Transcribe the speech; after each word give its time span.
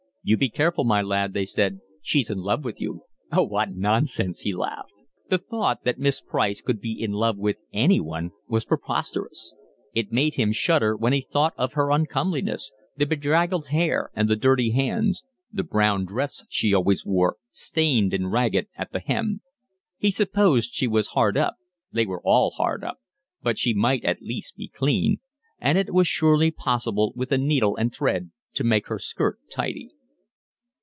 "You 0.23 0.37
be 0.37 0.49
careful, 0.49 0.83
my 0.83 1.01
lad," 1.01 1.33
they 1.33 1.45
said, 1.47 1.79
"she's 1.99 2.29
in 2.29 2.37
love 2.41 2.63
with 2.63 2.79
you." 2.79 3.05
"Oh, 3.31 3.41
what 3.41 3.75
nonsense," 3.75 4.41
he 4.41 4.53
laughed. 4.53 4.93
The 5.29 5.39
thought 5.39 5.83
that 5.83 5.97
Miss 5.97 6.21
Price 6.21 6.61
could 6.61 6.79
be 6.79 6.91
in 7.01 7.11
love 7.11 7.39
with 7.39 7.57
anyone 7.73 8.29
was 8.47 8.63
preposterous. 8.63 9.55
It 9.95 10.11
made 10.11 10.35
him 10.35 10.51
shudder 10.51 10.95
when 10.95 11.11
he 11.11 11.21
thought 11.21 11.55
of 11.57 11.73
her 11.73 11.91
uncomeliness, 11.91 12.71
the 12.95 13.07
bedraggled 13.07 13.69
hair 13.69 14.11
and 14.13 14.29
the 14.29 14.35
dirty 14.35 14.69
hands, 14.69 15.23
the 15.51 15.63
brown 15.63 16.05
dress 16.05 16.45
she 16.49 16.71
always 16.71 17.03
wore, 17.03 17.37
stained 17.49 18.13
and 18.13 18.31
ragged 18.31 18.67
at 18.77 18.91
the 18.91 18.99
hem: 18.99 19.41
he 19.97 20.11
supposed 20.11 20.75
she 20.75 20.85
was 20.87 21.07
hard 21.07 21.35
up, 21.35 21.55
they 21.91 22.05
were 22.05 22.21
all 22.23 22.51
hard 22.51 22.83
up, 22.83 22.99
but 23.41 23.57
she 23.57 23.73
might 23.73 24.05
at 24.05 24.21
least 24.21 24.55
be 24.55 24.67
clean; 24.67 25.17
and 25.59 25.79
it 25.79 25.91
was 25.91 26.07
surely 26.07 26.51
possible 26.51 27.11
with 27.15 27.31
a 27.31 27.39
needle 27.39 27.75
and 27.75 27.91
thread 27.91 28.29
to 28.53 28.63
make 28.63 28.85
her 28.85 28.99
skirt 28.99 29.39
tidy. 29.49 29.89